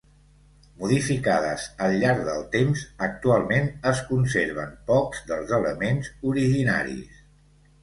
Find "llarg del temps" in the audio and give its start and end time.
2.03-2.87